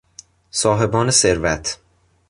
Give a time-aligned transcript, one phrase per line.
[0.51, 1.79] صاحبان ثروت